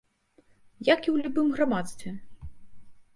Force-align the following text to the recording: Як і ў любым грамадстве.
Як 0.93 0.99
і 1.07 1.09
ў 1.13 1.25
любым 1.25 1.47
грамадстве. 1.57 2.15